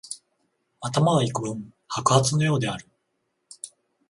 [0.79, 2.87] 頭はいくぶん白髪のようである